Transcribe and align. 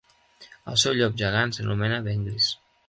El 0.71 0.79
seu 0.85 0.97
llop 1.01 1.21
gegant 1.25 1.55
s'anomena 1.59 2.03
Vent 2.11 2.29
Gris. 2.31 2.53